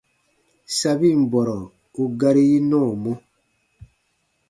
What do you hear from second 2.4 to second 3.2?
yi nɔɔmɔ.